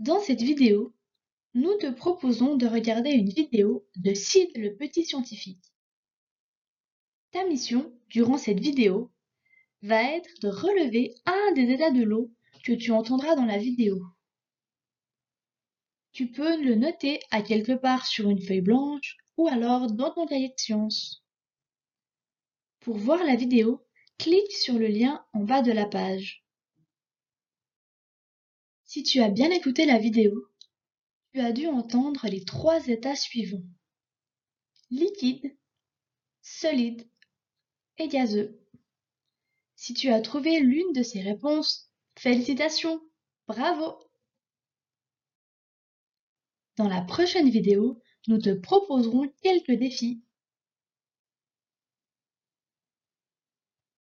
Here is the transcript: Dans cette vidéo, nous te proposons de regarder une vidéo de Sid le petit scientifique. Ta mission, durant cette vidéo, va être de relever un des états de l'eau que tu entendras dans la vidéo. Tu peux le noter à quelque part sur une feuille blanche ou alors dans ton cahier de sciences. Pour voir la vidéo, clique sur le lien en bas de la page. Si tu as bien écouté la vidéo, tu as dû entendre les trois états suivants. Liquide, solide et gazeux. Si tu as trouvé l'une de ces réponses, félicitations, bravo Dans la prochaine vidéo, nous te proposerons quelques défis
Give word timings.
Dans 0.00 0.18
cette 0.18 0.40
vidéo, 0.40 0.94
nous 1.52 1.76
te 1.76 1.90
proposons 1.90 2.56
de 2.56 2.66
regarder 2.66 3.10
une 3.10 3.28
vidéo 3.28 3.86
de 3.96 4.14
Sid 4.14 4.48
le 4.56 4.74
petit 4.74 5.04
scientifique. 5.04 5.74
Ta 7.32 7.44
mission, 7.44 7.92
durant 8.08 8.38
cette 8.38 8.60
vidéo, 8.60 9.12
va 9.82 10.02
être 10.02 10.40
de 10.40 10.48
relever 10.48 11.16
un 11.26 11.52
des 11.52 11.70
états 11.70 11.90
de 11.90 12.02
l'eau 12.02 12.32
que 12.64 12.72
tu 12.72 12.92
entendras 12.92 13.34
dans 13.34 13.44
la 13.44 13.58
vidéo. 13.58 14.02
Tu 16.12 16.28
peux 16.28 16.58
le 16.64 16.76
noter 16.76 17.20
à 17.30 17.42
quelque 17.42 17.72
part 17.72 18.06
sur 18.06 18.30
une 18.30 18.40
feuille 18.40 18.62
blanche 18.62 19.18
ou 19.36 19.48
alors 19.48 19.92
dans 19.92 20.14
ton 20.14 20.26
cahier 20.26 20.48
de 20.48 20.58
sciences. 20.58 21.22
Pour 22.80 22.96
voir 22.96 23.22
la 23.22 23.36
vidéo, 23.36 23.84
clique 24.16 24.52
sur 24.52 24.78
le 24.78 24.86
lien 24.86 25.26
en 25.34 25.44
bas 25.44 25.60
de 25.60 25.72
la 25.72 25.84
page. 25.84 26.42
Si 28.92 29.04
tu 29.04 29.20
as 29.20 29.28
bien 29.28 29.52
écouté 29.52 29.86
la 29.86 29.98
vidéo, 29.98 30.48
tu 31.32 31.38
as 31.38 31.52
dû 31.52 31.68
entendre 31.68 32.26
les 32.26 32.44
trois 32.44 32.88
états 32.88 33.14
suivants. 33.14 33.62
Liquide, 34.90 35.56
solide 36.42 37.08
et 37.98 38.08
gazeux. 38.08 38.60
Si 39.76 39.94
tu 39.94 40.08
as 40.08 40.20
trouvé 40.20 40.58
l'une 40.58 40.92
de 40.92 41.04
ces 41.04 41.20
réponses, 41.20 41.88
félicitations, 42.16 43.00
bravo 43.46 43.96
Dans 46.76 46.88
la 46.88 47.02
prochaine 47.02 47.48
vidéo, 47.48 48.02
nous 48.26 48.38
te 48.38 48.52
proposerons 48.52 49.32
quelques 49.40 49.78
défis 49.78 50.24